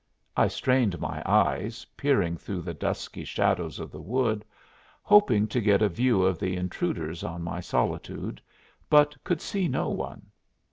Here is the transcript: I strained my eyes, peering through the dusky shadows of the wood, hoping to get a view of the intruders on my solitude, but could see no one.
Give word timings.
I 0.35 0.47
strained 0.47 0.99
my 0.99 1.21
eyes, 1.27 1.85
peering 1.95 2.35
through 2.35 2.61
the 2.63 2.73
dusky 2.73 3.23
shadows 3.23 3.77
of 3.77 3.91
the 3.91 4.01
wood, 4.01 4.43
hoping 5.03 5.45
to 5.49 5.61
get 5.61 5.83
a 5.83 5.89
view 5.89 6.23
of 6.23 6.39
the 6.39 6.55
intruders 6.55 7.23
on 7.23 7.43
my 7.43 7.59
solitude, 7.59 8.41
but 8.89 9.15
could 9.23 9.41
see 9.41 9.67
no 9.67 9.89
one. 9.89 10.31